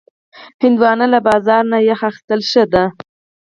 هندوانه 0.63 1.05
له 1.13 1.19
بازار 1.27 1.63
نه 1.71 1.77
یخ 1.89 2.01
اخیستل 2.09 2.39
ښه 2.51 2.63
دي. 2.73 2.85